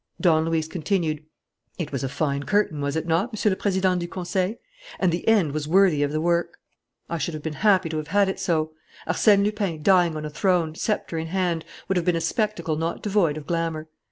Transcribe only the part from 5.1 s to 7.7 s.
the end was worthy of the work. I should have been